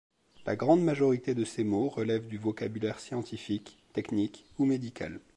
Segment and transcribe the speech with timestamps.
[0.47, 5.19] La grande majorité de ces mots relèvent du vocabulaire scientifique, technique ou médical.